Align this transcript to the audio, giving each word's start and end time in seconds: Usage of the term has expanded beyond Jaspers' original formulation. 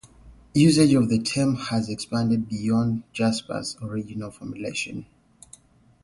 Usage 0.55 0.95
of 0.95 1.09
the 1.09 1.19
term 1.21 1.53
has 1.55 1.87
expanded 1.87 2.49
beyond 2.49 3.03
Jaspers' 3.13 3.77
original 3.83 4.31
formulation. 4.31 5.05